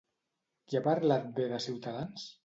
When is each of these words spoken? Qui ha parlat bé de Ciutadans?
Qui 0.71 0.79
ha 0.79 0.79
parlat 0.87 1.27
bé 1.39 1.45
de 1.51 1.59
Ciutadans? 1.67 2.25